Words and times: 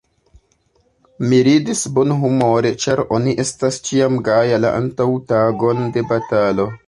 Mi 1.25 1.41
ridis 1.47 1.83
bonhumore, 1.97 2.71
ĉar 2.85 3.03
oni 3.19 3.35
estas 3.45 3.79
ĉiam 3.89 4.17
gaja, 4.29 4.59
la 4.67 4.75
antaŭtagon 4.81 5.85
de 5.99 6.09
batalo. 6.15 6.67